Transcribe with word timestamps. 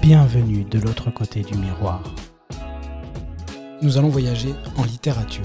Bienvenue 0.00 0.64
de 0.64 0.78
l'autre 0.78 1.10
côté 1.10 1.42
du 1.42 1.56
miroir. 1.56 2.02
Nous 3.80 3.96
allons 3.96 4.10
voyager 4.10 4.54
en 4.76 4.84
littérature. 4.84 5.42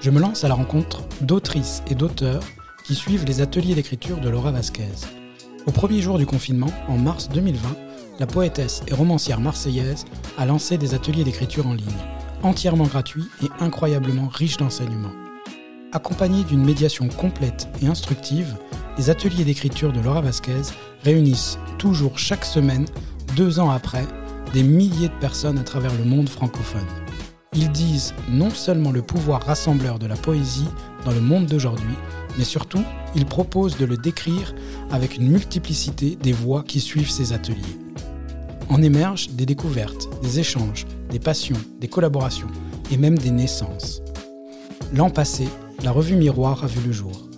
Je 0.00 0.10
me 0.10 0.18
lance 0.18 0.44
à 0.44 0.48
la 0.48 0.54
rencontre 0.54 1.02
d'autrices 1.20 1.82
et 1.90 1.94
d'auteurs 1.94 2.42
qui 2.86 2.94
suivent 2.94 3.24
les 3.26 3.40
ateliers 3.40 3.74
d'écriture 3.74 4.18
de 4.18 4.28
Laura 4.28 4.50
Vasquez. 4.50 5.06
Au 5.66 5.72
premier 5.72 6.00
jour 6.00 6.16
du 6.16 6.26
confinement, 6.26 6.70
en 6.88 6.96
mars 6.96 7.28
2020, 7.28 7.76
la 8.18 8.26
poétesse 8.26 8.82
et 8.88 8.94
romancière 8.94 9.40
marseillaise 9.40 10.04
a 10.38 10.46
lancé 10.46 10.78
des 10.78 10.94
ateliers 10.94 11.24
d'écriture 11.24 11.66
en 11.66 11.74
ligne 11.74 11.86
entièrement 12.42 12.86
gratuits 12.86 13.28
et 13.42 13.48
incroyablement 13.60 14.28
riches 14.28 14.56
d'enseignements. 14.56 15.12
Accompagnés 15.92 16.44
d'une 16.44 16.64
médiation 16.64 17.08
complète 17.08 17.68
et 17.82 17.86
instructive, 17.86 18.56
les 18.98 19.10
ateliers 19.10 19.44
d'écriture 19.44 19.92
de 19.92 20.00
Laura 20.00 20.20
Vasquez 20.20 20.72
réunissent 21.04 21.58
toujours 21.78 22.18
chaque 22.18 22.44
semaine, 22.44 22.86
deux 23.36 23.60
ans 23.60 23.70
après, 23.70 24.06
des 24.52 24.62
milliers 24.62 25.08
de 25.08 25.18
personnes 25.20 25.58
à 25.58 25.64
travers 25.64 25.94
le 25.94 26.04
monde 26.04 26.28
francophone. 26.28 26.86
Ils 27.54 27.70
disent 27.70 28.14
non 28.28 28.50
seulement 28.50 28.92
le 28.92 29.02
pouvoir 29.02 29.42
rassembleur 29.42 29.98
de 29.98 30.06
la 30.06 30.16
poésie 30.16 30.68
dans 31.04 31.12
le 31.12 31.20
monde 31.20 31.46
d'aujourd'hui, 31.46 31.94
mais 32.36 32.44
surtout, 32.44 32.82
ils 33.14 33.24
proposent 33.24 33.78
de 33.78 33.86
le 33.86 33.96
décrire 33.96 34.54
avec 34.90 35.16
une 35.16 35.30
multiplicité 35.30 36.16
des 36.22 36.32
voix 36.32 36.62
qui 36.62 36.80
suivent 36.80 37.10
ces 37.10 37.32
ateliers. 37.32 37.78
En 38.68 38.82
émergent 38.82 39.30
des 39.30 39.46
découvertes, 39.46 40.08
des 40.22 40.40
échanges, 40.40 40.86
des 41.10 41.18
passions, 41.18 41.56
des 41.80 41.88
collaborations 41.88 42.48
et 42.90 42.96
même 42.96 43.18
des 43.18 43.30
naissances. 43.30 44.02
L'an 44.94 45.10
passé, 45.10 45.48
la 45.82 45.90
revue 45.90 46.16
Miroir 46.16 46.64
a 46.64 46.66
vu 46.66 46.80
le 46.86 46.92
jour. 46.92 47.28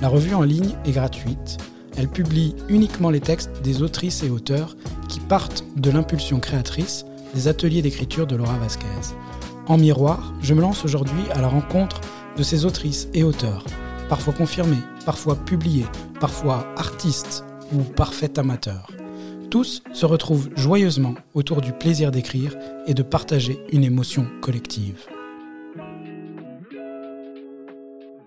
La 0.00 0.08
revue 0.08 0.34
en 0.34 0.42
ligne 0.42 0.74
est 0.84 0.92
gratuite. 0.92 1.58
Elle 1.96 2.08
publie 2.08 2.54
uniquement 2.68 3.10
les 3.10 3.20
textes 3.20 3.62
des 3.62 3.82
autrices 3.82 4.22
et 4.22 4.30
auteurs 4.30 4.76
qui 5.08 5.20
partent 5.20 5.64
de 5.76 5.90
l'impulsion 5.90 6.38
créatrice 6.38 7.04
des 7.34 7.48
ateliers 7.48 7.82
d'écriture 7.82 8.26
de 8.26 8.36
Laura 8.36 8.56
Vasquez. 8.58 9.14
En 9.66 9.76
miroir, 9.76 10.32
je 10.40 10.54
me 10.54 10.60
lance 10.60 10.84
aujourd'hui 10.84 11.24
à 11.34 11.40
la 11.40 11.48
rencontre 11.48 12.00
de 12.36 12.42
ces 12.42 12.64
autrices 12.64 13.08
et 13.14 13.24
auteurs, 13.24 13.64
parfois 14.08 14.32
confirmés, 14.32 14.82
parfois 15.04 15.36
publiés, 15.36 15.86
parfois 16.20 16.66
artistes 16.76 17.44
ou 17.72 17.82
parfaits 17.82 18.38
amateurs. 18.38 18.97
Tous 19.50 19.82
se 19.94 20.04
retrouvent 20.04 20.50
joyeusement 20.56 21.14
autour 21.32 21.62
du 21.62 21.72
plaisir 21.72 22.10
d'écrire 22.10 22.54
et 22.86 22.92
de 22.92 23.02
partager 23.02 23.58
une 23.72 23.82
émotion 23.82 24.26
collective. 24.42 25.06